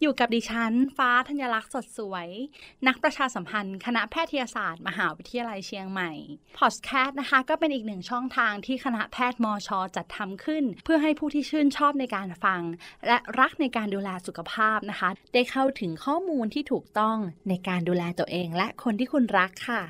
[0.00, 2.28] อยู่กับดิฉัน ฟ้าธัญลักษณ์สดสวย
[2.86, 6.12] นักประชาสัมพันธ์ คณะแพทยศาสตร์ มหาวิทยาลัยเชียงใหม่
[6.58, 12.62] Podcast นะคะ ก็เป็นอีกหนึ่งช่องทางที่คณะแพทย์มอชอจัดทำขึ้น เพื่อให้ผู้ที่ชื่นชอบในการฟัง
[13.06, 17.18] และรักในการดูแลสุขภาพนะคะ ได้เข้าถึงข้อมูลที่ถูกต้อง
[17.48, 19.82] ในการดูแลตัวเอง และคนที่คุณรักค่ะ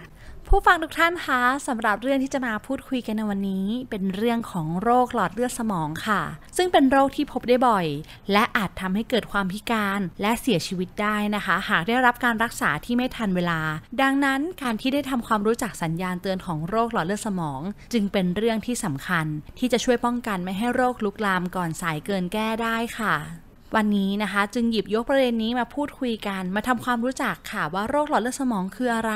[0.50, 6.22] ผู้ฟังทุกท่านคะสำหรับเรื่องที่จะมาพูดคุยกันในวันนี้ เป็นเรื่องของโรคหลอดเลือดสมองค่ะ
[6.56, 7.86] ซึ่งเป็นโรคที่พบได้บ่อย
[8.32, 13.60] และอาจทำให้เกิดความพิการและเสียชีวิตได้นะคะ หากได้รับการรักษาที่ไม่ทันเวลา
[14.02, 17.60] ดังนั้นการที่ได้ทำความรู้จักสัญญาณเตือนของโรคหลอดเลือดสมอง
[17.92, 19.26] จึงเป็นเรื่องที่สำคัญ
[19.58, 29.12] ที่จะช่วยป้องกันไม่ให้โรคลุกลามก่อนสายเกินแก้ได้ค่ะ วันนี้นะคะ จึงหยิบยกประเด็นนี้มาพูดคุยกัน มาทำความรู้จักค่ะว่าโรคหลอดเลือดสมองคืออะไร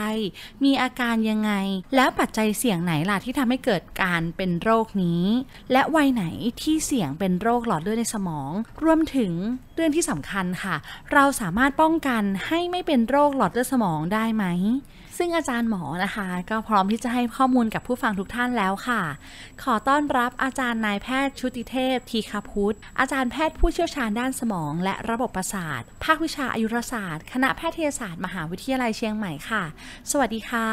[0.65, 1.53] มีอาการยังไง
[1.97, 5.25] แล้วปัจจัยเสี่ยงไหนล่ะที่ทำให้เกิดการเป็นโรคนี้
[5.73, 6.25] และวัยไหน
[6.63, 8.51] ที่เสี่ยงเป็นโรคหลอดเลือดในสมอง
[8.85, 9.33] รวมถึง
[9.75, 10.77] เรื่องที่สำคัญค่ะ
[11.13, 14.45] เราสามารถป้องกันให้ไม่เป็นโรคหลอดเลือดสมองได้ไหม
[15.23, 19.03] ซึ่งอาจารย์หมอนะคะ ก็พร้อมที่จะให้ข้อมูลกับผู้ฟังทุกท่านแล้วค่ะ
[19.63, 29.65] ขอต้อนรับอาจารย์นายแพทย์ชุติเทพ ทีคาพุทธ อาจารย์แพทย์ผู้เชี่ยวชาญด้านสมอง และระบบประสาท ภาควิชาอายุรศาสตร์ คณะแพทยศาสตร์ มหาวิทยาลัยเชียงใหม่ค่ะ
[30.11, 30.69] สวัสดีค่ะ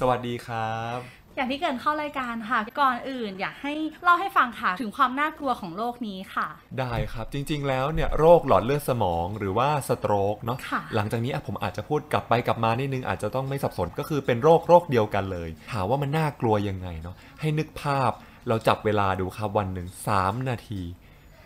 [0.00, 3.72] สวัสดีครับ อย่างที่เกรินเข้ารายการค่ะ ก่อนอื่นอยากให้
[4.04, 18.12] เล่าให้ฟังค่ะ ถึงความน่ากลัวของโรคนี้ค่ะ ได้ครับจริง ๆ แล้วเนี่ยโรคหลอดเลือดสมองหรือว่าสโตรกเนาะค่ะหลังจากนี้อะผมอาจจะพูดกลับไปกลับมานิดนึงอาจจะต้องไม่สับสนก็คือเป็นโรคโรคเดียวกันเลยถามว่ามันน่ากลัวยังไงเนาะให้นึกภาพ
[18.48, 19.88] เราจับเวลาดูครับวันหนึ่ง
[20.18, 20.82] 3 นาที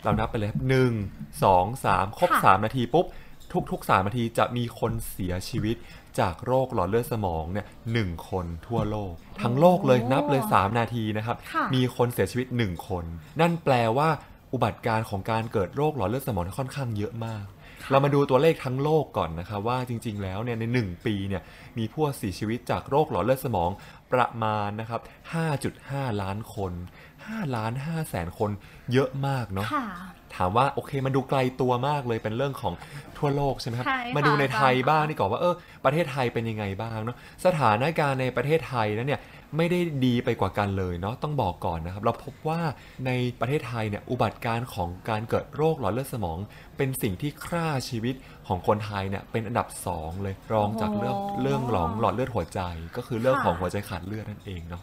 [0.04, 0.92] เรานับไปเลยครับหนึ่ง
[1.44, 3.06] สองสามครบค่ะสามนาทีปุ๊บ
[3.72, 5.76] ทุกๆ 3 นาทีจะมีคนเสียชีวิต
[6.20, 9.12] จากโรคหลอดเลือดสมองเนี่ยหนึ่งคนทั่วโลก
[9.42, 13.04] ทั้งโลกเลยนับเลย 3 นาทีนะครับค่ะมีคนเสียชีวิต 1 คน
[13.40, 14.08] นั่นแปลว่า
[14.52, 17.46] อุบัติการณ์ของการเกิดโรคหลอดเลือดสมองค่อนข้างเยอะมาก
[17.90, 21.42] เรามาดูตัวเลขทั้งโลกก่อนนะครับว่าจริง ๆ แล้วเนี่ยใน 1 ปีเนี่ย
[21.78, 23.70] มีผู้เสียชีวิตจากโรคหลอดเลือดสมอง
[24.12, 25.00] ประมาณนะครับ
[25.60, 26.72] 5.5 ล้านคน
[27.14, 28.50] 5 ล้าน5แสนคน
[28.92, 29.86] เยอะมากเนาะค่ะ
[30.36, 32.74] ถามว่าโอเคมันดูไกลตัวมากเลยเป็นเรื่องของ
[33.18, 35.54] ทั่วโลกใช่ไหมครับใช่ค่ะมาดูในไทยอาจารย์บ้างดีกว่าว่าเออ
[35.84, 37.16] ประเทศไทยเป็นยังไงบ้างเนาะ
[37.46, 39.22] สถานการณ์ในประเทศไทยนั้นเนี่ย
[39.56, 42.60] ไม่ได้ดีไปกว่ากันเลยเนาะต้องบอกก่อนนะครับเราพบว่า
[43.06, 43.10] ใน
[43.40, 46.38] ประเทศไทยเนี่ยอุบัติการณ์ของการเกิดโรคหลอดเลือดสมอง
[46.76, 48.14] เป็นสิ่งที่ฆ่าชีวิต
[48.48, 52.60] ของคนไทยเนี่ยเป็นอันดับสองเลยรองจากเรื่องโอ้เรื่องหลองหลอดเลือดหัวใจ
[52.96, 54.82] ก็คือเรื่องค่ะของหัวใจขาดเลือดนั่นเองเนาะ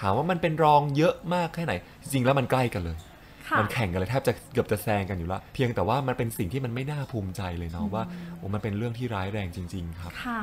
[0.00, 1.72] ถามว่ามันเป็นรองเยอะมากแค่ไหน
[2.02, 3.11] จริงๆแล้วมันใกล้กันเลยค่ะ
[3.60, 8.04] มันแข่งกันเลยแทบจะเกือบจะแซงกันอยู่แล้วเพียงแต่ว่ามันเป็นสิ่งที่มันไม่น่าภูมิใจเลยเนาะว่า
[8.38, 10.40] โอ้มันเป็นเรื่องที่ร้ายแรงจริง ๆ ครับ ค่ะ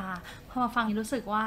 [0.49, 1.45] พอมาฟังรู้สึกว่า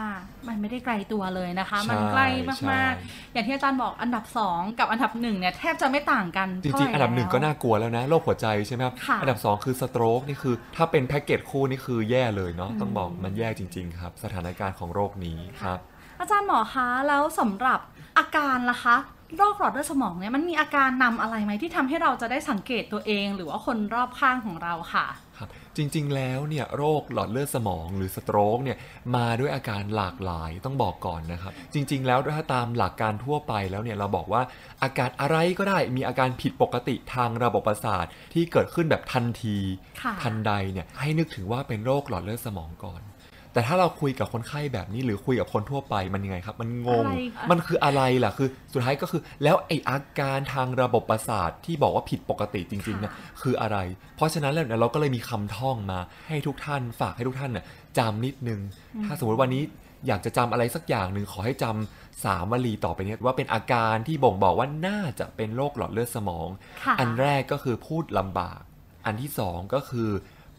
[0.49, 15.79] มันไม่ได้ไกลตัวเลยนะคะใช่มันใกล้ใช่มากๆ อย่างที่อาจารย์บอกอันดับ 2 กับอันดับหนึ่งเนี่ยแทบจะไม่ต่างกันจเท่าริงไหๆอันดับหนึ่งก็แล้วน่ากลัวแล้วนะโรคหัวใจใช่ไหมครับค่ะอันดับ 2 คือสโตรกนี่คือ ถ้าเป็นแพ็กเกจคู่นี่คือแย่เลยเนาะต้องบอกมันแย่จริง ๆ ครับ สถานการณ์ของโรคนี้ครับ
[16.21, 17.81] อาจารย์หมอคะแล้วสำหรับ
[18.19, 18.97] อาการล่ะคะ
[19.37, 25.07] โรคหลอดเลือดสมองเนี่ยมันมีอาการนำอะไรไหมที่ทำให้เราจะได้สังเกตตัวเอง หรือว่าคนรอบข้างของเราค่ะ
[25.39, 28.79] ครับจริงๆ แล้วเนี่ยโรคหลอดเลือดสมองหรือสโตรกเนี่ย
[29.17, 34.43] มาด้วยอาการหลากหลายต้องบอกก่อนนะครับ จริง ๆ แล้วถ้าตามหลักการทั่วไปแล้วเนี่ยเราบอกว่า
[34.83, 39.59] อาการอะไรก็ได้มีอาการผิดปกติทางระบบประสาทที่เกิดขึ้นแบบทันที
[40.03, 43.03] ค่ะทันใดเนี่ยให้นึกถึงว่าเป็นโรคหลอดเลือดสมองก่อน
[43.53, 53.13] แต่ถ้าเราคุยกับคนไข้แบบนี้หรือคุยกับคนทั่วไปมันยังไงครับ มันงงอะไรคะมันคืออะไรล่ะคือ สุดท้ายก็คือแล้วไออาการทางระบบประสาทที่บอกว่าผิดปกติจริงๆเนี่ย
[53.43, 53.79] คืออะไร
[54.17, 55.99] เพราะฉะนั้นแล้วเนี่ยเราก็เลยมีคำท่องมา
[56.29, 57.65] ให้ทุกท่านฝากให้ทุกท่านเนี่ย
[57.99, 58.61] จำนิดนึง
[59.05, 59.63] ถ้าสมมติวันนี้
[60.07, 66.49] อยากจะจำอะไรสักอย่างหนึ่งขอให้จำสามวลีต่อไปเนี้ว่าเป็นอาการที่บ่งบอกว่าน่าจะเป็นโรคหลอดเลือดสมอง
[66.85, 68.61] ค่ะอันแรกก็คือพูดลำบาก
[69.07, 70.09] อันที่สองก็คือ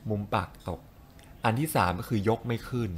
[0.09, 0.79] มุมปากตก
[1.45, 2.92] อันที่สามก็คือยกไม่ขึ้น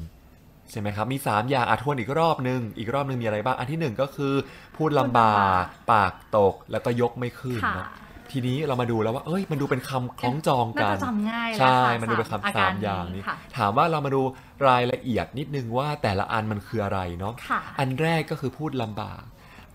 [0.72, 4.34] ใช่ไหมครับ มี 3 อย่างอาทวนอีกรอบหนึ่งอีกรอบหนึ่งมีอะไรบ้าง อันที่หนึ่งก็คือ
[4.78, 7.88] พูดลำบากปากตกแล้วก็ยกไม่ขึ้นค่ะเนอะ
[8.32, 14.22] ทีนี้เรามาดูแล้วว่า เอ้ย มันดูเป็นคำคล้องจองกัน่านจะจำง่ายแล้วใช่ค่ะมันดูเป็นสามอาคำกาสารมอย่างนี้ค่ะถามว่าเรามาดู
[14.68, 19.22] รายละเอียดนิดนึงว่าแต่ละอันมันคืออะไรเนาะค่ะอันแรกก็คือพูดลำบาก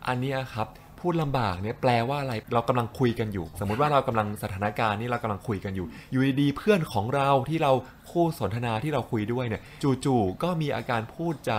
[0.07, 0.69] อันเนี้ยครับ
[1.01, 7.73] พูดลำบากเนี่ยแปลว่าอะไรเรากำลังคุยกันอยู่ สมมุติว่าเรากำลังสถานการณ์นี่เรากำลังคุยกันอยู่ อยู่ดีๆเพื่อนของเราที่เรา
[8.11, 9.63] คู่สนทนาที่เราคุยด้วยเนี่ย
[10.05, 11.59] จู่ๆก็มีอาการพูดจะ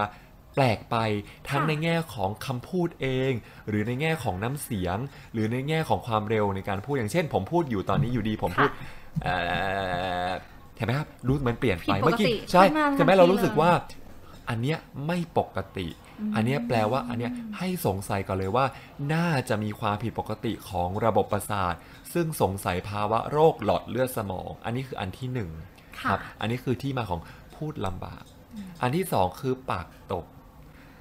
[0.55, 0.97] แปลกไป
[1.49, 3.31] ทั้งค่ะในแง่ของคำพูดเอง
[3.69, 4.97] หรือในแง่ของน้ำเสียง
[5.33, 8.71] หรือในแง่ของความเร็วในการพูดอย่างเช่น ผมพูดอยู่ตอนนี้อยู่ดีผมพูด
[9.23, 9.35] เอ่
[10.27, 10.29] อ
[10.77, 13.71] เห็นไหมครับรู้มันเปลี่ยนไปผิดปกติเมื่อกี้ใช่ขึ้นมาใช่ไหมทันทีเรารู้สึกเลยว่า
[14.49, 14.77] อันเนี้ย
[15.07, 15.87] ไม่ปกติ
[16.35, 18.65] อันเนี้ยแปลว่าอันเนี้ยให้สงสัยก่อนเลยว่า
[19.13, 21.73] น่าจะมีความผิดปกติของระบบประสาท
[22.13, 25.49] ซึ่งสงสัยภาวะโรคหลอดเลือดสมอง อันนี้คืออันที่หนึ่ง
[25.99, 27.21] ค่ะครับ อันนี้คือที่มาของ
[27.55, 28.23] พูดลำบาก
[28.81, 30.25] อันที่สองคือปากตก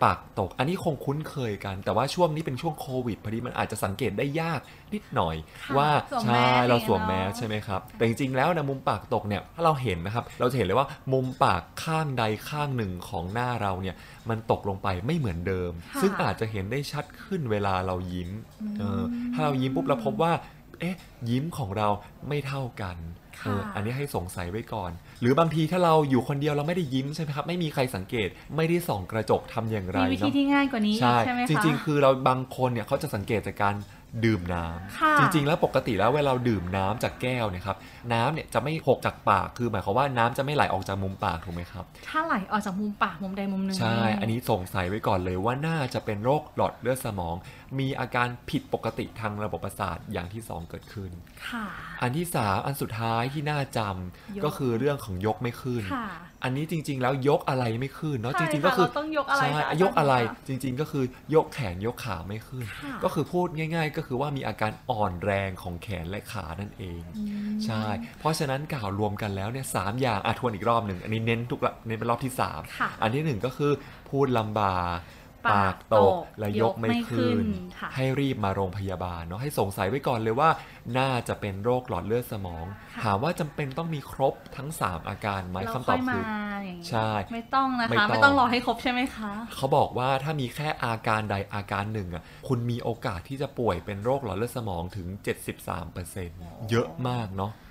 [0.05, 4.61] ปากตก อันนี้คงคุ้นเคยกัน แต่ว่าช่วงนี้เป็นช่วงโควิดพอดีมันอาจจะสังเกตได้ยาก
[4.95, 13.97] นิดหน่อยค่ะว่าสวมใช่แมสเราสวมอย่างแมเงี้ยสเนอะใช่ไหมครับ แต่จริงๆแล้วนะมุมปากตกเนี่ยถ้าเราเห็นนะครับ เราจะเห็นเลยว่ามุมปากข้างใดข้างหนึ่งของหน้าเราเนี่ย
[14.31, 18.31] มันตกลงไปไม่เหมือนเดิมค่ะซึ่งอาจจะเห็นได้ชัดขึ้นเวลาเรายิ้ม
[18.79, 19.03] เออ
[19.35, 20.33] ถ้าเรายิ้มปุ๊บเราพบว่า
[20.81, 20.97] เอ๊ะ
[21.31, 21.89] ยิ้มของเรา
[22.29, 22.97] ไม่เท่ากัน
[23.41, 24.91] ค่ะเอออันนี้ให้สงสัยไว้ก่อน
[25.21, 33.75] หรือบางทีถ้าเราอยู่คนเดียวเราไม่ได้ยิ้มใช่ไหมครับ ไม่มีใครสังเกต ไม่ได้ส่องกระจกทำอย่างไรมีวิธีเนาะที่ง่ายกว่านี้อีกใช่ใช่ไหมคะจริง ๆ คือเราบางคนเนี่ยเขาจะสังเกตจากการ
[34.25, 37.77] ดื่มน้ำค่ะจริง ๆ แล้วปกติแล้วเวลาเราดื่มน้ำจากแก้วเนี่ยครับ
[38.13, 47.37] น้ำเนี่ยจะไม่หกจากปากคือหมายความว่าน้ำจะไม่ไหลออกจากมุมปากถูกไหมครับ ถ้าไหลออกจากมุมปากมุมใดมุมหนึ่งใช่ อันนี้สงสัยไว้ก่อนเลยว่าน่าจะเป็นโรคหลอดเลือดสมอง
[47.79, 51.11] มีอาการผิดปกติทางระบบประสาทอย่างที่สองเกิดขึ้น
[51.49, 51.67] ค่ะ
[52.03, 56.09] อันที่สามอันสุดท้ายที่น่าจำยกก็คือเรื่องของยกไม่ขึ้นค่ะ
[56.45, 61.05] อันนี้จริง ๆ แล้วยกอะไรไม่ขึ้นเนาะใช่จริง ๆ ก็คือค่ะเราต้องยกอะไรใช่คะยกอะไรอาจารย์คะจริง ๆ ก็คือ
[61.35, 67.83] ยกแขนยกขาไม่ขึ้นค่ะก็คือพูดง่าย ๆ ก็คือว่ามีอาการอ่อนแรงของแขนและขานั่นเองอืมใช่
[68.19, 73.73] เพราะฉะนั้นกล่าวรวมกันแล้วเนี่ยสามอย่างอะทวนอีกรอบหนึ่งอันนี้เน้นทุกละเน้นเป็นรอบที่สามค่ะอันที่หนึ่งก็คือ
[74.11, 74.99] พูดลำบาก
[75.47, 77.47] ปาปากกตตกกและยกไม่ยกไม่ขึ้ขึ้นน
[77.79, 80.51] ค่ะให้รีบมาโรงพยาบาลเนาะให้สงสัยไว้ก่อนเลยว่า
[80.99, 86.23] น่าจะเป็นโรคหลอดเลือดสมองค่ะถามว่าจำเป็นต้องมีครบทั้ง 3 อาการไหมเราคำตค่ออบยมาคือ
[86.65, 95.07] อย่างนี้ใช่ ไม่ต้องนะไม่คะต้องไม่ต้องรอให้ครบใช่ไหมคะ เขาบอกว่าถ้ามีแค่อาการใดอาการหนึ่งอะคุณมีโอกาสที่จะป่วยเป็นโรคหลอดเลือดสมองถึง
[95.89, 97.70] 73%เยอะมากเนาะใช่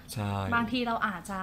[0.54, 1.40] บางทีเราอาจจะ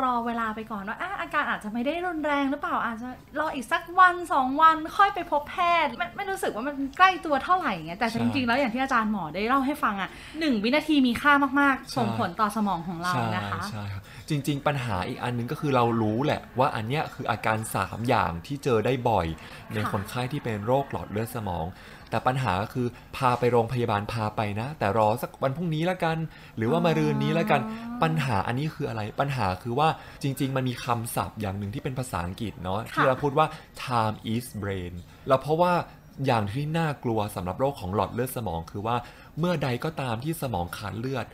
[0.00, 3.08] รอเวลาไปก่อนว่าอะอาการอาจจะไม่ได้รุนแรงหรือเปล่าอาจจะ
[3.40, 10.08] รออีกสักวันสองวันค่อยไปพบแพทย์ไม่ไม่รู้สึกว่ามันใกล้ตัวเท่าไหร่ไงแต่ใช่จริงๆแล้วอย่างที่อาจารย์หมอได้เล่าให้ฟังอะ
[10.40, 19.26] หนึ่งวินาทีมีค่ามากๆ ส่งใช่ผลต่อสมองของเราใช่นะคะใช่ครับจริง ๆ ปัญหาอีกอันหนึงก็คือเรารู้แหละว่าอันเนี้ยคืออาการ 3 อย่างที่เจอได้บ่อย
[19.74, 21.66] ในค่ะคนไข้ที่เป็นโรคหลอดเลือดสมอง
[22.10, 22.86] แต่ปัญหาก็คือ
[23.16, 26.18] พาไปโรงพยาบาลพาไปนะ แต่รอสักวันพรุ่งนี้ละกัน
[26.56, 27.60] หรือว่ามารืนนี้ละกัน
[28.02, 29.88] ปัญหาอันนี้คืออะไร ปัญหาคือว่า
[30.22, 33.46] จริง ๆ มันมีคำศัพท์อย่างหนึ่งที่เป็นภาษาอังกฤษเนาะที่เราพูดว่า
[33.82, 34.92] time is brain
[35.28, 35.72] แล้วเพราะว่า
[36.26, 38.96] อย่างที่น่ากลัวสำหรับโรคของหลอดเลือดสมองคือว่า
[39.38, 41.26] เมื่อใดก็ตามที่สมองขาดเลือด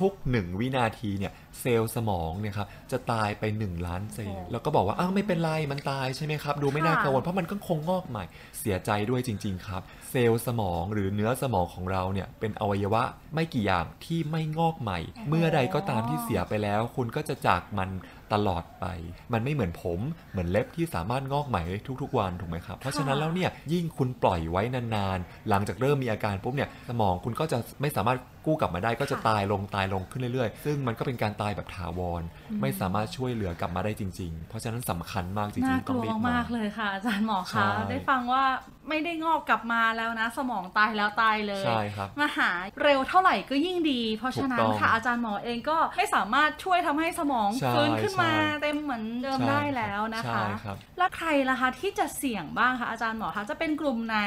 [0.00, 8.24] ทุกๆหนึ่งวินาทีเนี่ย เซลล์สมองเนี่ยครับจะตายไป 1 ล้านเซลล์โอ้แล้วก็บอกว่าอ้าวไม่เป็นไรมันตายใช่ไหมครับ ดูไม่น่าค่ะกังวลเพราะมันก็คงงอกใหม่
[8.58, 13.02] เสียใจด้วยจริง ๆ ครับ เซลล์สมองหรือเนื้อสมองของเราเนี่ยเป็นอวัยวะ
[13.34, 14.98] ไม่กี่อย่างที่ไม่งอกใหม่
[15.28, 17.90] เมื่อใดก็ตามที่เสียไปแล้ว คุณก็จะจากมัน
[18.34, 18.86] ตลอดไป
[19.32, 20.00] มันไม่เหมือนผม
[20.32, 32.22] เหมือนเล็บที่สามารถงอกใหม่ได้ทุกๆวันถูกไหมครับ เพราะฉะนั้นแล้วเนี่ยยิ่งคุณปล่อยไว้นานๆ หลังจากเริ่มมีอาการปุ๊บเนี่ยสมองคุณก็จะไม่สามารถกู้กลับมาได้ก็จะค่ะตายลงตายลงขึ้นเรื่อยๆ ซึ่งมันก็เป็นการตายแบบถาวร
[32.60, 38.44] ไม่สามารถช่วยเหลือกลับมาได้จริง ๆ เพราะฉะนั้นสำคัญมากจริน่างๆกต้องลัวรีบมากๆเลยค่ะ อาจารย์หมอใช่คะได้ฟังว่า
[38.88, 42.50] ไม่ได้งอกกลับมาแล้วนะ สมองตายแล้วตายเลยใช่ครับมาหา
[42.82, 54.18] เร็วเท่าไหร่ก็ยิ่งดี เพราะฉะนั้ถูนกต้องค่ะอาจารย์หมอเองก็ไม่สามารถช่วยทำให้สมองใช่ฟื้นขึ้นมาใช่เต็มเหมือนเดิมใช่ได้แล้วนะใช่คะครับแล้วใครล่ะคะที่จะเสี่ยงบ้างคะอาจารย์หมอคะจะเป็นกลุ่มไหน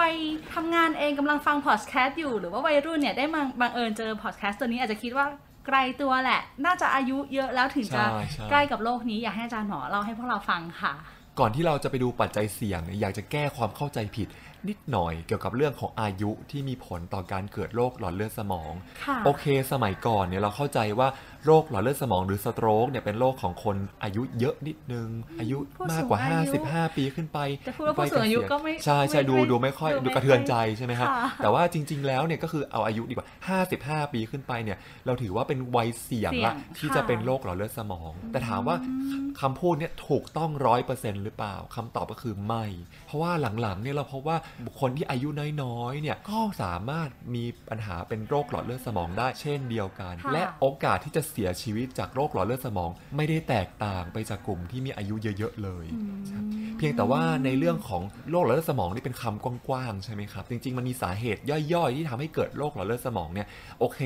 [0.00, 0.14] วัย
[0.54, 5.26] ทำงานเองกำลังฟังพอดแคสต์อยู่หรือว่าวัยรุ่นเนี่ยได้มาบังเอิญเจอพอดแคสต์ตัวนี้อาจจะคิดว่า
[5.66, 10.94] ไกลตัวแหละ น่าจะอายุเยอะแล้วถึงจะใช่ใช่ใกล้กับโลกนี้อยากให้อาจารย์หมอเล่าให้พวกเราฟังค่ะ
[11.38, 14.28] ก่อนที่เราจะไปดูปัจจัยเสี่ยงเนี่ยอยากจะแก้ความเข้าใจผิด
[14.68, 18.72] นิดหน่อยเกี่ยวกับเรื่องของอายุที่มีผลต่อการเกิดโรคหลอดเลือดสมอง
[19.04, 21.08] ค่ะโอเค สมัยก่อนเนี่ยเราเข้าใจว่า
[21.46, 25.08] โรคหลอดเลือดสมองหรือสโตรกเนี่ยเป็นโรคของคนอายุเยอะนิดนึง
[25.40, 33.26] อายุผู้มากกว่าสูงอายุ55 ปีขึ้นไปจะพูดว่าผู้สูงอายุก็ไม่ใช่ใช่ไม่ดูไม่ดูไม่ค่อยดูดูไม่กระเทือนค่อยใจใช่ไหมครับค่ะแต่ว่าจริง ๆ แล้วเนี่ยก็คือเอาอายุดีกว่า
[33.70, 38.76] 55 ปีขึ้นไปเนี่ยเราถือว่าเป็นวัยเสี่ยงเสี่ยละงที่ค่ะจะเป็นโรคหลอดเลือดสมอง แต่ถามว่า
[39.40, 42.64] คำพูดเนี่ยถูกต้องร้อยเปอร์เซ็นต์หรือเปล่าคำตอบก็คือไม่
[43.06, 44.36] เพราะว่าหลังๆเนี่ยเราพบว่า
[44.66, 45.28] บุคคลที่อายุ
[45.62, 61.40] น้อยๆเนี่ยก็สามารถมีปัญหาเป็นโรคหลอดเลือดสมองได้เช่นเดียวกันค่ะและโอกาสที่จะเสียชีวิตจากโรคหลอดเลือดสมอง ไม่ได้แตกต่างไปจากกลุ่มที่มีอายุเยอะ ๆ เลยอืมเพียงแต่ว่าในเรื่องของโรคหลอดเลือดสมองนี่เป็นคำกว้างๆใช่ไหมครับ จริง ๆ มันมีสาเหตุ
[61.72, 63.46] ย่อยๆ ที่ทำให้เกิดโรคหลอดเลือดสมองเนี่ย
[63.80, 63.98] โอเค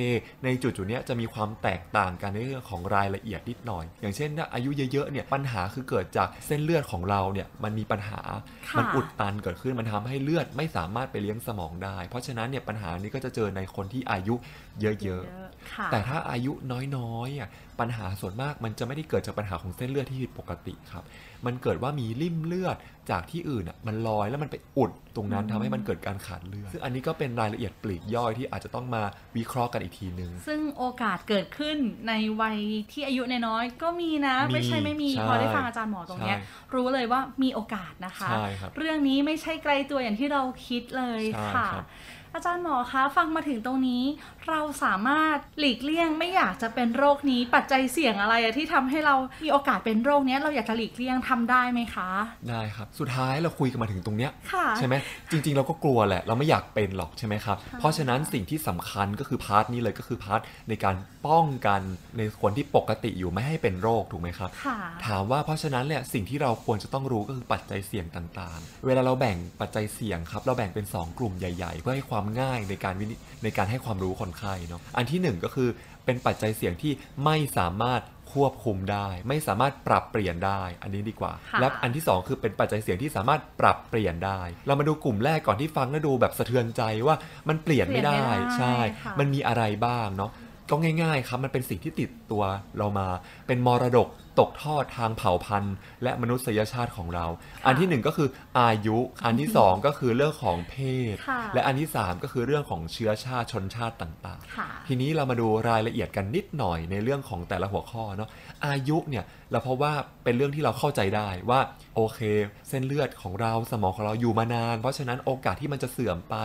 [0.44, 8.20] ในจุดจุดๆเนี้ยจะมีความแตกต่างกันในเรื่องของรายละเอียดนิดหน่อย อย่างเช่นถ้าอายุเยอะๆเนี่ยปัญหาคือเกิดจากเส้นเลือดของเราเนี่ยมันมีปัญหา
[8.68, 14.35] ค่ะมันอุดตันเกิดขึ้นมันทำให้เลือดไม่สามารถไปเลี้ยงสมองได้ เพราะฉะนั้นเนี่ยปัญหานี้ก็จะเจอในคนที่อายุ
[14.80, 17.48] เยอะๆค่ะแต่ถ้าอายุน้อยๆอะ
[17.80, 21.04] ปัญหาส่วนมากมันจะไม่ได้เกิดจากปัญหาของเส้นเลือดที่ผิดปกติครับ
[21.46, 22.76] มันเกิดว่ามีริ่มเลือด
[23.10, 29.02] จากที่อื่นอะมันลอยแล้วมันไปอุดตรงนั้นอืมทำให้มันเกิดการขาดเลือดซึ่งอันนี้ก็เป็นรายละเอียดปลีกย่อยที่อาจจะต้องมา
[29.37, 31.76] วิเคราะห์กันอีกทีนึง ซึ่งโอกาสเกิดขึ้น
[32.08, 32.58] ในวัย
[32.92, 41.87] ที่อายุน้อยๆก็มีนะมีไม่ใช่ไม่มีใช่พอได้ฟังอาจารย์หมอตรงเนี้ยใช่รู้เลยว่ามีโอกาสนะคะใช่ครับเรื่องนี้ไม่ใช่ไกลตัวอย่างที่เราคิดเลยใช่ค่ะครับ
[42.35, 44.02] อาจารย์หมอคะฟังมาถึงตรงนี้
[44.49, 52.08] เราสามารถหลีกเลี่ยงไม่อยากจะเป็นโรคนี้ปัจจัยเสี่ยงอะไรอะที่ทำให้เรามีโอกาสเป็นโรคเนี้ยเราอยากจะหลีกเลี่ยงทำได้ไหมคะ
[52.49, 54.94] ได้ครับสุดท้ายเราคุยกันมาถึงตรงเนี้ยค่ะใช่ไหม
[55.30, 61.80] จริง ๆ เราก็กลัวแหละ เราไม่อยากเป็นหรอกใช่ไหมครับเพราะฉะนั้นสิ่งที่สำคัญก็คือ part นี้เลยก็คือ part ในการป้องกัน
[62.16, 75.68] ในคนที่ปกติอยู่ไม่ให้เป็นโรคถูกไหมครับค่ะถามว่าเพราะฉะนั้นเนี่ยสิ่งที่เราควรจะต้องรู้ก็คือปัจจัยเสี่ยงต่างๆ เวลาเราแบ่งปัจจัยเสี่ยงครับเราแบ่งเป็น 2 กลุ่มใหญ่ ๆ เพื่อให้ความง่ายในการวินิในการให้ความรู้คนไข้เนาะอันที่หนึ่งก็คือ
[76.04, 76.92] เป็นปัจจัยเสี่ยงที่
[77.25, 87.16] ไม่สามารถควบคุมได้ ไม่สามารถปรับเปลี่ยนได้ อันนี้ดีกว่าค่ะและอันที่สองคือเป็นปัจจัยเสี่ยงที่สามารถปรับเปลี่ยนได้ เรามาดูกลุ่มแรกก่อนที่ฟังแล้วดูแบบสะเทือนใจว่า
[87.48, 90.30] มันเปลี่ยนไม่ได้เปลี่ยนไม่ได้ใช่ค่ะมันมีอะไรบ้างเนาะ
[90.70, 92.42] ก็ง่ายๆครับมันเป็นสิ่งที่ติดตัว
[92.78, 93.06] เรามา
[93.46, 94.08] เป็นมรดก
[94.40, 97.26] ตกทอดทางเผ่าพันธุ์ และมนุษยชาติของเรา
[97.66, 98.28] อันที่หนึ่งก็คือ
[98.61, 100.75] อายุ อันที่สองก็คือเรื่องของเพ
[101.14, 108.28] ศค่ะและอันที่สามก็คือเรื่องของเชื้อชาติชนชาติต่างค่ะๆทีนี้เรามาดูรายละเอียดกันนิดหน่อยในเรื่องของแต่ละหัวข้อเนาะ
[108.66, 109.92] อายุเนี่ยเราเพราะว่า
[110.25, 111.61] เป็นเรื่องที่เราเข้าใจได้ว่า
[111.95, 112.21] โอเค
[112.68, 116.37] เส้นเลือดของเราสมองของเราอยู่มานาน เพราะฉะนั้นโอกาสที่มันจะเสื่อมไป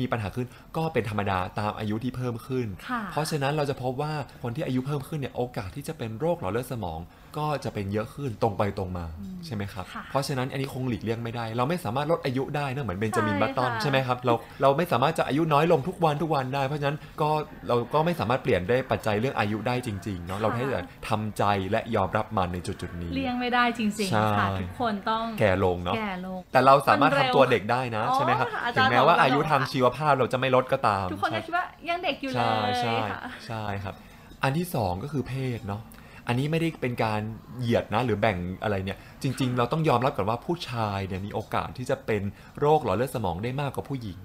[0.00, 0.46] มีปัญหาขึ้น
[0.76, 7.00] ก็เป็นธรรมดาตามอายุที่เพิ่มขึ้นค่ะเพราะฉะนั้นเราจะพบว่าคนที่อายุเพิ่มขึ้นเนี่ยโอกาสที่จะเป็นโรคหลอดเลือดสมอง
[7.38, 9.06] ก็จะเป็นเยอะขึ้นตรงไปตรงมา
[9.46, 17.30] ใช่ไหมครับค่ะเพราะฉะนั้นอันนี้คงหลีกเลี่ยงไม่ได้ เราไม่สามารถลดอายุได้นะเหมือนเบนจามินใช่บัตตันค่ะใช่ไหมครับเราเราไม่สามารถจะอายุน้อยลงทุกวันทุกวันได้ เพราะฉะนั้นก็
[17.68, 33.94] เราก็ไม่สามารถเปลี่ยนได้ปัจจัยเรื่องอายุได้จริงๆเนาะเราให้แต่ทำใจและยอมรับมันในจุดจุดๆนี้ เลี่ยงไม่ได้จริงใช่ๆค่ะทุกคนต้องแก่ลงเนาะแก่ลงแต่เราสามารถมันเร็วทำตัวเด็กได้นะอ๋อใช่ไหมครับอาถึจางรย์แม้ว่าบอกว่าอายุทางเราชีวภาพเราจะไม่ลดก็ตาม ทุกคนใช่ก็คิดว่ายังเด็กอยู่เลใช่ยใช่ค่ะใช่ครับ
[34.42, 35.82] อันที่สองก็คือเพศเนาะ
[36.26, 37.20] อันนี้ไม่ได้เป็นการ
[37.60, 42.22] เหยียดนะหรือแบ่งอะไรเนี่ย จริง ๆ เราต้องยอมรับก่อนว่าผู้ชายเนี่ยมีโอกาสที่จะเป็น
[42.60, 44.20] โรคหลอดเลือดสมองได้มากกว่าผู้หญิง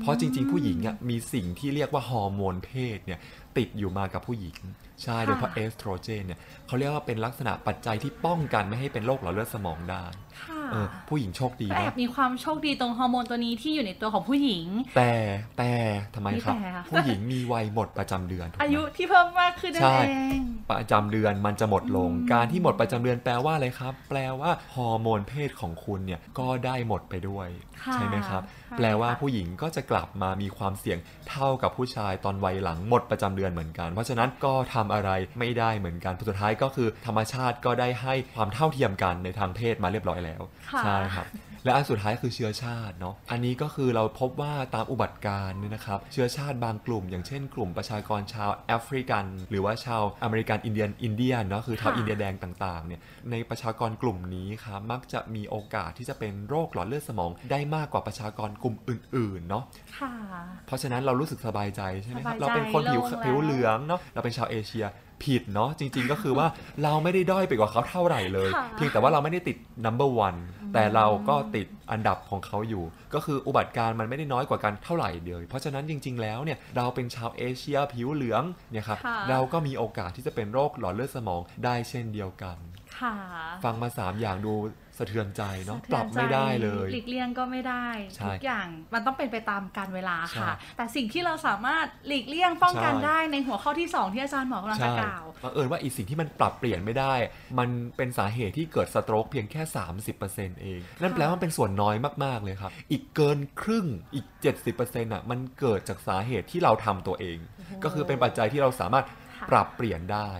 [0.00, 3.18] เพราะจริง ๆ ผู้หญิงอะมีสิ่งที่เรียกว่าฮอร์โมนเพศเนี่ย
[3.56, 4.56] ติดอยู่มากับผู้หญิง
[5.02, 10.04] ใช่โดยเฉพาะเอสโตรเจนเนี่ยเขาเรียกว่าเป็นลักษณะปัจจัยที่ป้องกันไม่ให้เป็นโรคหลอดเลือดสมองได้
[10.42, 10.55] ค่ะเออ
[11.08, 15.12] ผู้หญิงโชคดีก็แอนะบมีความโชคดีตรงฮอร์โมนตัวนี้ที่อยู่ในตัวของผู้หญิง แต่
[15.58, 15.70] แต่
[16.14, 27.48] ทำไมครับมีแต่อะผู้หญิงมีวัยหมดประจำเดือนถูกไหมอายุที่เพิ่มมากขึ้นนั่นใช่เองประจำเดือนมันจะหมดลง การที่หมดประจำเดือนแปลว่าอะไรครับ แปลว่าฮอร์โมนเพศของคุณเนี่ยก็ได้หมดไปด้วย
[27.82, 30.98] ค่ะใช่ไหมครับใช่แปลว่าค่ะผู้หญิงก็จะกลับมามีความเสี่ยง
[31.30, 40.42] เท่ากับผู้ชายตอนวัยหลังหมดประจำเดือนเหมือนกัน เพราะฉะนั้นก็ทำอะไรไม่ได้เหมือนกันสุดท้ายก็คือธรรมชาติก็ได้ให้ความเท่าเทียมกันในทางเพศมาเรียบร้อยแล้ว
[40.72, 41.26] ค่ะใช่ครับ
[41.66, 59.64] และอันสุดท้ายคือเชื้อชาติเนาะอันนี้ก็คือเราพบว่าตามอุบัติการณ์เนี่ยนะครับเชื้อชาติบางกลุ่ม อย่างเช่นกลุ่มประชากรชาวแอฟริกัน หรือว่าชาวอเมริกันอินเดียนอินเดียนเนาะคือชาวค่ะอินเดียแดงต่างๆเนี่ยในประชากรกลุ่มนี้ครับมักจะมีโอกาสที่จะเป็นโรคหลอดเลือดสมอง ได้มากกว่าประชากรกลุ่มอื่นๆเนาะ
[59.98, 60.12] ค่ะ
[60.66, 64.84] เพราะฉะนั้นเรารู้สึกสบายใจใช่ไหมครับสบายใจเราเป็นคนผิวโล่งแล้วผิวเหลืองเนาะเราเป็นชาวเอเชีย
[65.24, 66.46] ผิดเนาะจริง ๆ ก็คือว่า
[66.82, 70.38] เราไม่ได้ด้อยไปกว่าเขาเท่าไหร่เลยค่ะเพียงแต่ว่าเราไม่ได้ติด number one
[70.74, 78.42] แต่เราก็ติดอันดับของเขาอยู่ ก็คืออุบัติการณ์มันไม่ได้น้อยกว่ากันเท่าไหร่เดียวเพราะฉะนั้นจริง ๆ แล้วเนี่ยเราเป็นชาวเอเชียผิวเหลือง
[78.72, 82.75] เนี่ยครับค่ะเราก็มีโอกาสที่จะเป็นโรคหลอดเลือดสมองได้เช่นเดียวกันค่ะ
[83.64, 84.54] ฟังมาสามอย่างดู
[84.98, 87.86] สะเทือนใจเนาะสะเทืปอนรับไม่ได้เลยหลีกเลี่ยงก็ไม่ได้
[88.16, 97.14] ใช่ทุกอย่างมันต้องเป็นไปตามการเวลาค่ะใช่แต่สิ่งที่เราสามารถหลีกเลี่ยงป้องกันใช่ได้ในหัวข้อที่ 2 ที่อาจารย์หมอกำลังจะใช่กล่าวบังเอิญว่าอีกสิ่งที่มันปรับเปลี่ยนไม่ได้
[97.58, 99.62] มันเป็นสาเหตุที่เกิดสโตรกเพียงแค่
[100.12, 104.26] 30%เอง นั่นแปลว่ามันเป็นส่วนน้อยมากๆเลยครับ อีกเกินครึ่งอีก
[104.70, 107.38] 70%อะมันเกิดจากสาเหตุที่เราทำตัวเอง
[107.84, 109.04] ก็คือเป็นปัจจัยที่เราสามารถ
[109.40, 110.30] ค่ะปรับเปลี่ยนได้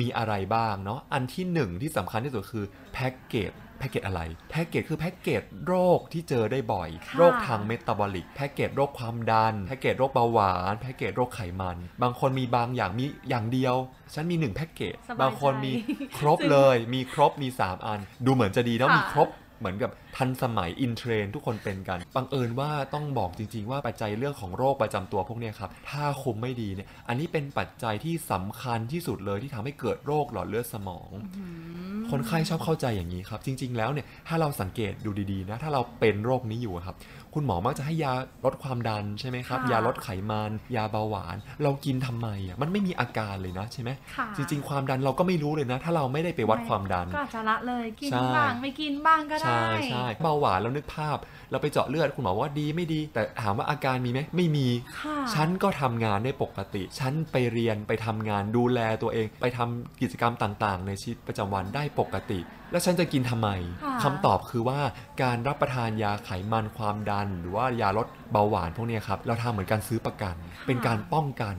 [0.00, 13.74] มีอะไรบ้างเนาะอันที่หนึ่งที่สำคัญที่สุดคือแพ็กเกจแพ็กเกจอะไรแพ็กเกจคือแพ็กเกจโรคที่เจอได้บ่อย ค่ะโรคทาง metabolic แพ็กเกจโรคความดัน แพ็กเกจโรคเบาหวานแพ็กเกจโรคไขมัน บางคนมีบางอย่างมีอย่างเดียว
[14.14, 15.72] ฉันมีหนึ่งแพ็กเกจสบายใจบางคนมี
[16.18, 19.28] ครบจริงเลย มีครบมี 3 อัน ดูเหมือนจะดีเนาะค่ะ มีครบ
[19.60, 31.10] เหมือนกับ ทันสมัย in trend ทุกคนเป็นกัน บังเอิญว่าต้องบอกจริง ๆ ว่าปัจจัยเรื่องของโรคประจำตัวพวกเนี้ยครับ ถ้าคุมไม่ดีเนี่ย อันนี้เป็นปัจจัยที่สำคัญที่สุดเลยที่ทำให้เกิดโรคหลอดเลือดสมอง
[32.10, 36.96] คนไข้ชอบเข้าใจอย่างนี้ครับ จริง ๆ แล้วเนี่ย ถ้าเราสังเกตดูดีๆนะ ถ้าเราเป็นโรคนี้อยู่อะครับ
[37.34, 38.12] คุณหมอมักจะให้ยา
[38.44, 51.18] ลดความดันใช่ไหมครับค่ะยาลดไขมัน ยาเบาหวาน เรากินทำไมอะ มันไม่มีอาการเลยนะใช่ไหมค่ะจริง ๆ ความดันเราก็ไม่รู้เลยนะ ถ้าเราไม่ได้ไปวัดความดัน ก็อาจจะละเลย กินใช่บ้างไม่กินบ้างก็ได้ ใช่ใช่เบาหวานเรานึกภาพ
[51.50, 54.68] เราไปเจาะเลือดคุณหมอว่าดีไม่ดี แต่ถามว่าอาการมีไหมไม่มี
[54.98, 62.40] ค่ะฉันก็ทำงานได้ปกติ ฉันไปเรียนไปทำงานดูแลตัวเอง ไปทำกิจกรรมต่างๆ ในชีวิตประจำวันได้ปกติ
[62.72, 63.48] แล้วฉันจะกินทำไม
[63.82, 64.80] ค่ะคำตอบคือว่า
[65.22, 71.56] การรับประทานยาไขมันความดัน หรือว่ายาลดเบาหวานพวกเนี้ยครับเราทำเหมือนการซื้อประกัน เป็นการป้องกัน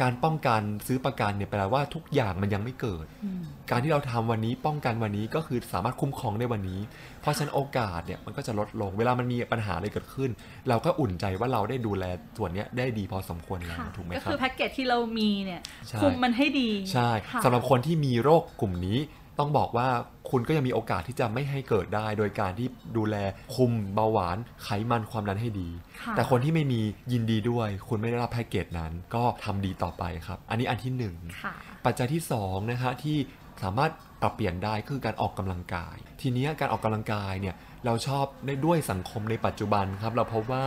[0.00, 6.80] การป้องกันซื้อประกันเนี่ยแปลว่าทุกอย่างมันยังไม่เกิดอืมการที่เราทำวันนี้ป้องกันวันนี้ก็คือสามารถคุ้มครองได้วันนี้
[7.20, 10.30] เพราะฉะนั้นโอกาสเนี่ยมันก็จะลดลง เวลามันมีปัญหาอะไรเกิดขึ้น
[10.68, 12.04] เราก็อุ่นใจว่าเราได้ดูแล
[12.36, 18.98] ส่วนเนี้ยได้ดีพอสมควรแล้วค่ะถูกไหมก็ครัคืบอแพ็กเกจที่เรามีเนี่ยใช่คุมมันให้ดีใช่ค่ะสำหรับคนที่มีโรคกลุ่มนี้
[19.38, 19.88] ต้องบอกว่า
[20.30, 23.16] คุณก็ยังมีโอกาสที่จะไม่ให้เกิดได้ โดยการที่ดูแล
[23.54, 25.68] คุมเบาหวานไขมันความดันให้ดี
[26.02, 26.80] ค่ะแต่คนที่ไม่มี
[27.12, 33.16] ยินดีด้วย คุณไม่ได้รับแพ็กเกจนั้น ก็ทำดีต่อไปครับ อันนี้อันที่หนึ่งค่ะปัจจัยที่2นะฮะที่
[33.62, 37.54] สามารถปรับเปลี่ยนได้คือการออกกำลังกาย ทีเนี้ยการออกกำลังกายเนี่ย
[37.86, 40.64] เราชอบในด้วยสังคมในปัจจุบันครับ เราพบว่า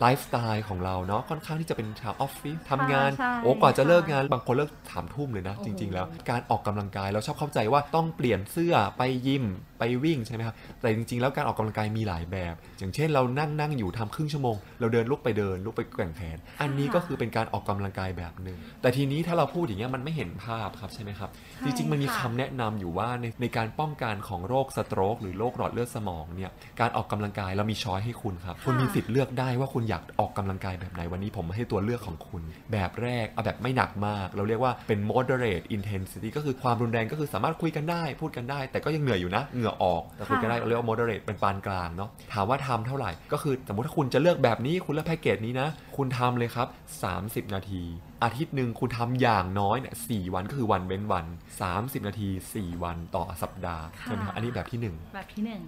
[0.00, 9.44] ไลฟ์สไตล์ของเราเนาะค่อนข้างที่จะเป็นชาวออฟฟิศทำงาน ใช่โอ้กว่าจะค่ะเลิกงานบางคนเลิกสามทุ่มเลยนะ โอ้โห จริง ๆ แล้ว การออกกำลังกายเราชอบเข้าใจว่าต้องเปลี่ยนเสื้อไปยิม
[9.80, 21.30] ไปวิ่งใช่ไหมครับ แต่จริงๆ แล้วการออกกำลังกายมีหลายแบบ อย่างเช่นเรานั่งนั่งอยู่ทำครึ่งชั่วโมง เราเดินลุกไปเดินลุกไปแกว่งแขน อันนี้ก็คือเป็นการออกกำลังกายแบบหนึ่ง แต่ทีนี้ถ้าเราพูดอย่างเงี้ยมันไม่เห็นภาพครับใช่ไหมครับ
[21.64, 45.68] จริงๆ มันมีค่ะคำแนะนำอยู่ว่าในในการป้องกันของโรค stroke หรือโรคหลอดเลือดสมองเนี่ยการออกกำลังกายเรามีช้อยให้คุณครับ คุณมีสิทธิ์เลือกได้ว่าคุณอยากออกกำลังกายแบบไหนวันนี้ผมให้ตัวเลือกของคุณ แบบแรกเอาแบบไม่หนักมาก เราเรียกว่าเป็น moderate intensity ก็คือความรุนแรงก็คือสามารถคุยกันได้พูดกันได้ แต่ก็ยังเหนื่อยอยู่นะเหงื่อออก แต่คุยกันได้เราเรียกว่า moderate เป็นปานกลางเนาะถามว่าทำเท่าไหร่ ก็คือสมมติถ้าคุณจะเลือกแบบนี้คุณเลือกแพ็กเกจนี้นะ
[45.96, 46.68] คุณทำเลยครับ
[47.10, 47.82] 30 นาที
[48.24, 51.26] อาทิตย์หนึ่งคุณทำอย่างน้อยเนี่ยสวันก็คือวันเว้นวัน
[51.66, 55.62] 30 นาที 4 วันต่อสัปดาห์ค่ะใช่ไหมครับอันนี้แบบที่หนึ่งแบบที่หนึ่ง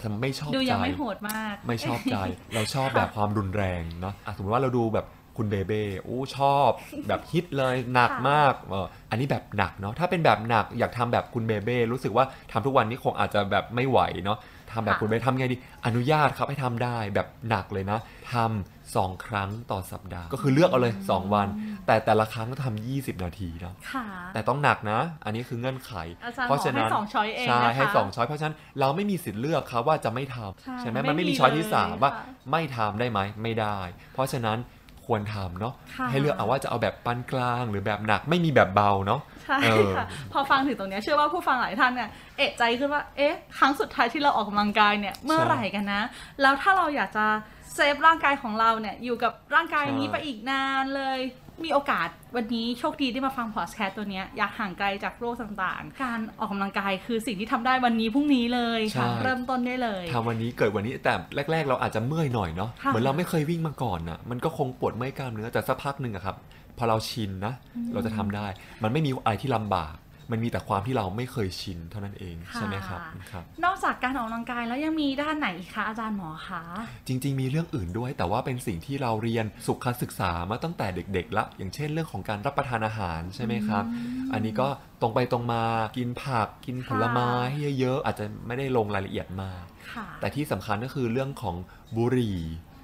[0.00, 2.16] ทำไม่ชอบดูใจยังไม่โหดมาก ไม่ชอบใจ
[2.54, 6.68] เราชอบแบบความรุนแรงเนาะอะสมมติว่าเราดูแบบ คุณเบเบ้อู้ชอบ
[7.08, 14.38] แบบฮิตเลยหนักค่ะมากเอออันนี้แบบหนักเนาะถ้าเป็นแบบหนักอยากทำแบบคุณเบเบ้รู้สึกว่าทำทุกวันนี้คงอาจจะแบบไม่ไหวเนาะ
[14.72, 17.98] ทำแบบคุณเบเบ้ทำไงดี อนุญาตครับให้ทำได้แบบหนักเลยนะ
[18.32, 21.48] ทำสองครั้งต่อสัปดาห์ ก็คือเลือกเอาเลย 2 วัน
[21.86, 25.92] แต่แต่ละครั้งก็ทำ20 นาทีเนาะค่ะแต่ต้องหนักนะ อันนี้คือเงื่อนไข
[26.24, 33.78] อาจารย์เพราะฉะนั้นบอกให้สองช้อยเองใช่นะคะให้สองช้อยเพราะฉะนั้นเราไม่มีสิทธิ์เลือกครับว่าจะไม่ทำใช่ใช่ไหมไม่มันไม่มีมีช้อยที่เลยสามว่าค่ะไม่ทำได้ไหมไม่ได้
[34.14, 34.58] เพราะฉะนั้น
[35.04, 46.02] ควรทำเนาะค่ะให้เลือกเอาว่าจะเอาแบบปานกลางหรือแบบหนักไม่มีแบบเบาเนาะใช่เออค่ะพอฟังถึงตรงเนี้ยเชื่อว่าผู้ฟังหลายท่านเนี่ยเอะใจขึ้นว่าเอ๊ะครั้งสุดท้ายที่เราออกกำลังกายเนี่ยเมื่อไหร่กันนะ
[46.40, 47.26] แล้วถ้าเราอยากจะ
[47.74, 51.20] เซฟร่างกายของเราเนี่ยอยู่กับร่างกายนี้ไปอีกนานเลย
[51.62, 61.14] มีโอกาสวันนี้โชคดีได้มาฟังพอดแคสต์ตัวเนี้ยอยากห่างไกลจากโรคต่างๆ การออกกำลังกายคือสิ่งที่ทำได้วันนี้พรุ่งนี้เลยค่ะใช่เริ่มต้นได้เลยทำวันนี้เกิดวันนี้แต่
[61.52, 66.36] แรก ๆ เราอาจจะเมื่อยหน่อยเนาะค่ะเหมือนเราไม่เคยวิ่งมาก่อนนะมันก็คงปวดเมื่อยกล้ามเนื้อแต่สักพักหนึ่งอะครับ
[66.78, 67.54] พอเราชินนะ
[67.92, 68.46] เราจะทำได้
[68.82, 69.94] มันไม่มีอะไรที่ลำบาก
[70.30, 76.62] มันมีแต่ความที่เราไม่เคยชินเท่านั้นเองค่ะใช่ไหมครับครับ นอกจากการออกกำลังกายแล้วยังมีด้านไหนอีกคะอาจารย์หมอคะ
[77.06, 83.84] จริง ๆ มีเรื่องอื่นด้วย แต่ว่าเป็นสิ่งที่เราเรียนสุขศึกษามาตั้งแต่เด็ก ๆ ละ อย่างเช่นเรื่องของการรับประทานอาหารใช่ไหมครับ
[84.32, 84.68] อันนี้ก็
[85.00, 85.62] ตรงไปตรงมา
[85.96, 91.56] กินผักกินผลไม้ให้เยอะๆอาจจะไม่ได้ลงรายละเอียดมากค่ะแต่ที่สำคัญก็คือเรื่องของ
[91.96, 92.38] บุหรี่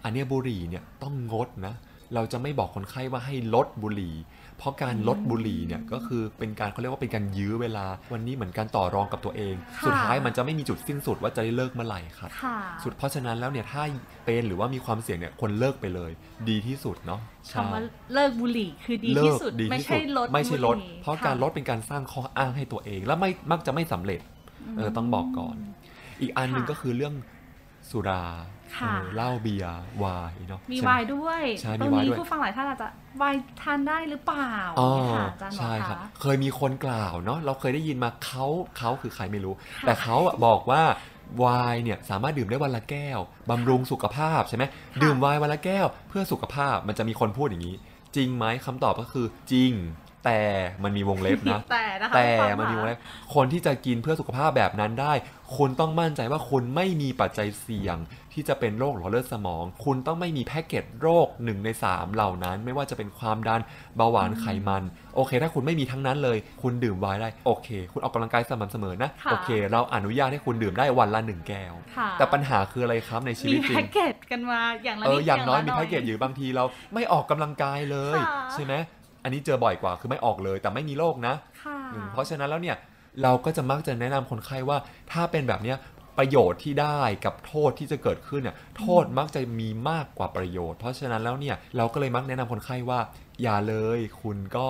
[0.05, 1.75] อันเนี้ยบุหรี่เนี่ยต้องงดนะ
[2.15, 4.15] เราจะไม่บอกคนไข้ว่าให้ลดบุหรี่
[4.61, 13.83] เพราะการลดบุหรี่เนี่ยก็คือเป็นการเขาเรียกว่าเป็นการยื้อเวลา วันนี้เหมือนการต่อรองกับตัวเองค่ะสุดท้ายมันจะไม่มีจุดสิ้นสุดว่าจะได้เลิกเมื่อไหร่ครับค่ะสุดเพราะฉะนั้นแล้วเนี่ยถ้า
[14.25, 16.11] เป็นหรือว่ามีความเสี่ยงเนี่ยควรเลิกไปเลย
[16.49, 17.81] ดีที่สุดเนาะใช่คำว่า
[18.15, 24.21] เลิกบุหรี่คือดีเลิที่กสุดดีไม่ที่ใช่สุดลดไม่ใช่ลดบุหเพราะค่การลดเป็นการสร้างข้ออ้างให้ตัวเอง และไม่มักจะไม่สำเร็จ
[24.77, 25.57] เออต้องบอกก่อน
[26.21, 27.15] อีกอันหนึ่งค่ะก็คือเรื่อง
[27.91, 28.25] สุรา
[28.77, 32.89] ค่ะเออเหล้าเบียร์ไวน์เนาะมีใช่ไหวายด้วยใช่ตมีรงไวน์นี้ด้วยผู้ฟังหลายท่านอาจจะ
[33.21, 38.47] วายทานได้หรือเปล่าอ๋อค่ะอาจารย์หมอใช่ครับคะเคยมีคนกล่าวเนาะเราเคยได้ยินมาเขา
[38.79, 40.83] เขาคือใครไม่รู้ค่ะแต่เขาอะบอกว่า
[41.39, 43.19] ไวน์เนี่ยสามารถดื่มได้วันละแก้ว
[43.51, 44.65] บำรุงสุขภาพใช่ไหม
[45.03, 47.77] ดื่มไวน์วันละแก้ว เพื่อสุขภาพมันจะมีคนพูดอย่างนี้
[48.17, 49.73] จริงไหมคำตอบก็คือจริง
[50.25, 50.41] แต่
[50.83, 52.99] มันมีวงเล็บนะแต่นะคะแต่ผู้ฟังมันมีวงค่ะเล็บ
[53.35, 55.13] คนที่จะกินเพื่อสุขภาพแบบนั้นได้
[55.57, 57.99] คุณต้องมั่นใจว่าคุณไม่มีปัจจัยเสี่ยง
[58.33, 63.61] ที่จะเป็นโรคหลอดเลือดสมอง คุณต้องไม่มีแพ็กเกจโรคหนึ่งในสามเหล่านั้น ไม่ว่าจะเป็นความดัน
[63.97, 64.83] เบาหวานไขมัน
[65.17, 78.75] โอเค ถ้าคุณไม่มีทั้งนั้นเลย คุณดื่มไวน์ได้โอเค คุณออกกำลังกายสม่ำเสมอนะค่ะโอเค เราอนุญาตให้คุณดื่มได้วันละหนึ่งแก้วค่ะแต่ปัญหาคืออะไรครับในชีมีวิตจริแพ็งกเกจกันมาอย่างละเอนิอดอย่างน้อยละมีแพ็กเกจอยู่บางทีเราไม่ออกกำลังกายเลยค่ะใช่ไหม
[79.23, 82.77] อันนี้เจอบ่อยกว่าคือไม่ออกเลย แต่ไม่มีโรคนะค่ะอืมเพราะฉะนั้นแล้วเนี่ย
[83.23, 84.79] เราก็จะมักจะแนะนำคนไข้ว่า
[85.13, 85.77] ถ้าเป็นแบบเนี้ย
[86.19, 93.01] ประโยชน์ที่ได้กับโทษที่จะเกิดขึ้นเนี่ยโทษมักจะมีมากกว่าประโยชน์ เพราะฉะนั้นแล้วเนี่ยเราก็เลยมักแนะนำคนไข้ว่า
[93.43, 94.67] อย่าเลยคุณก็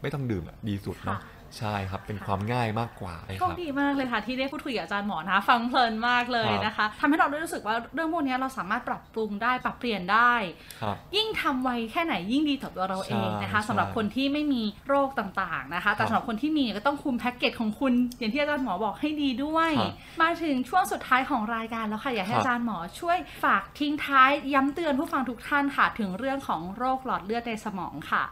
[0.00, 10.34] ไม่ต้องดื่มอะดีสุดเนาะค่ะ ใช่ครับ เป็นความง่ายมากกว่านะโชคครับดีมากเลยค่ะ ที่ได้พูดคุยกับอาจารย์หมอนะคะฟังเพลินมากเลยนะคะทำให้เราได้รู้สึกว่าเรื่องพวกนี้เราสามารถปรับปรุงได้ปรับเปลี่ยนได้
[10.82, 28.24] ครับยิ่งทำไวแค่ไหนยิ่งดีต่อตัวเราเองนะคะใช่สำหรับคนที่ไม่มีโรคต่างๆนะคะ แต่ครับสำหรับคนที่มีก็ต้องคุมแพ็กเกจของคุณ อย่างที่อาจารย์หมอบอกให้ดีด้วยครับมาถึงช่วงสุดท้ายของรายการแล้วค่ะอยากให้ครับอาจารย์หมอช่วยฝากทิ้งท้ายย้ำเตือนผู้ฟังทุกท่านค่ะถึงเรื่องของโรคหลอดเลือดในสมองค่ะ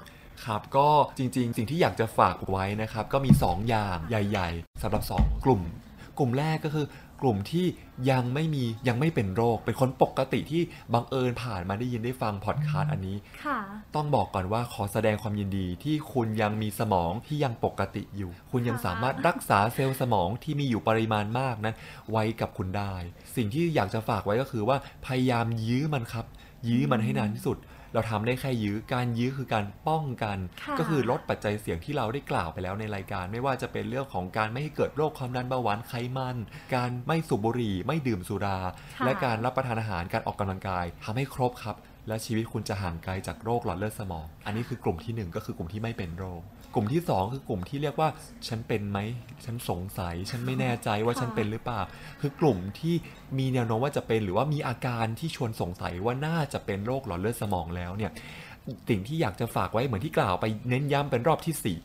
[0.46, 5.62] ครับก็จริงๆ สิ่งที่อยากจะฝากไว้นะครับก็มี 2 อย่างใหญ่ ๆสำหรับ 2 กลุ่ม
[6.18, 6.86] กลุ่มแรกก็คือ
[7.22, 7.66] กลุ่มที่
[8.10, 13.58] ยังไม่มียังไม่เป็นโรค เป็นคนปกติที่บังเอิญผ่านมาได้ยินได้ฟังพอดคาสต์อันนี้ค่ะ
[13.94, 21.74] ต้องบอกก่อนว่าขอแสดงความยินดีที่คุณยังมีสมองที่ยังปกติอยู่ คุณยังค่ะสามารถรักษาเซลล์สมองที่มีอยู่ปริมาณมากนั้น
[22.10, 22.94] ไว้กับคุณได้
[23.36, 24.76] สิ่งที่อยากจะฝากไว้ก็คือว่า
[25.06, 26.26] พยายามยื้อมันครับ
[26.68, 27.56] ยื้อมันให้นานที่สุด
[27.94, 36.36] เราทำได้แค่ยื้อการยื้อคือการป้องกันค่ะก็คือลดปัจจัยเสี่ยงที่เราได้กล่าวไปแล้วในรายการ ไม่ว่าจะเป็นเรื่องของการไม่ให้เกิดโรคความดันเบาหวานไขมัน
[36.74, 38.58] การไม่สูบบุหรี่ ไม่ดื่มสุรา
[38.98, 41.76] ค่ะและการรับประทานอาหารการออกกำลังกายทำให้ครบครับ
[42.08, 46.40] และชีวิตคุณจะห่างไกลจากโรคหลอดเลือดสมอง อันนี้คือกลุ่มที่หนึ่งก็คือกลุ่มที่ไม่เป็นโรค
[46.74, 48.08] กลุ่มที่สองคือกลุ่มที่เรียกว่า
[48.48, 48.98] ฉันเป็นไหม
[49.44, 51.80] ฉันสงสัย ฉันไม่แน่ใจว่าค่ะฉันเป็นหรือเปล่า
[52.20, 52.94] คือกลุ่มที่
[53.38, 58.12] มีแนวโน้มว่าจะเป็นหรือว่ามีอาการที่ชวนสงสัยว่าน่าจะเป็นโรคหลอดเลือดสมองแล้วเนี่ย
[58.88, 61.78] สิ่งที่อยากจะฝากไว้เหมือนที่กล่าวไปเน้นย้ำเป็นรอบที่สี่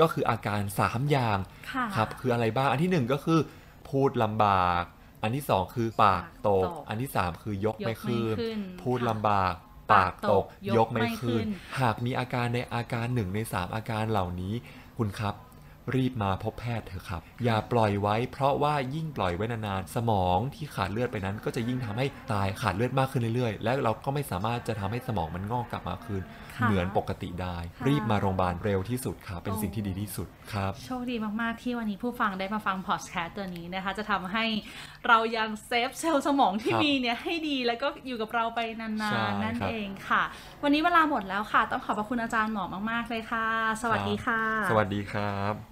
[0.00, 1.38] ก็คืออาการสามอย่าง
[1.72, 3.40] ค่ะครับคืออะไรบ้าง อันที่หนึ่งก็คือ
[3.88, 4.84] พูดลำบาก
[5.22, 9.54] อันที่สองคือปากตกปากตก อันที่สามคือยกยกไม่ขึ้นไม่ขึ้น พูดค่ะลำบาก
[9.92, 11.48] ปากตก ยกยกไม่ไม่ขึ้ขึ้นน
[11.80, 14.54] หากมีอาการในอาการหนึ่งในสามอาการเหล่านี้
[14.98, 15.34] คุณครับ
[15.94, 34.44] รีบมาพบแพทย์เถอะครับ อย่าปล่อยไว้ เพราะว่ายิ่งปล่อยไว้นานๆ สมองที่ขาดเลือดไปนั้น ก็จะยิ่งทำให้ตายขาดเลือดมากขึ้นเรื่อยๆ และเราก็ไม่สามารถจะทำให้สมองมันงอกกลับมาคืนค่ะ เหมือนปกติได้ค่ะรีบมาโรงพยาบาลเร็วที่สุดครับเป็นโอ้สิ่งที่ดีที่สุดครับโชคดีมากๆที่วันนี้ผู้ฟังได้มาฟังพอดแคสต์ตัวนี้นะคะ จะทำให้
[35.08, 40.22] เรายัง save เซลล์สมองที่ครับมีเนี่ยให้ดีแล้วก็อยู่กับเราไปนานใช่ๆนั่นครับเองค่ะ
[40.62, 43.46] วันนี้เวลาหมดแล้วค่ะ ต้องขอบพระคุณอาจารย์หมอมากๆเลยค่ะ
[43.82, 45.71] สวัสดีค่ะ สวัสดีครับ